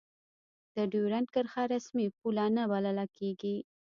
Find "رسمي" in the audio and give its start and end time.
1.73-2.07